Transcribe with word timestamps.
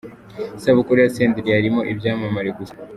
Isabukuru 0.57 0.97
ya 1.03 1.11
Senderi 1.15 1.49
yarimo 1.55 1.81
ibyamamare 1.91 2.49
gusa. 2.59 2.75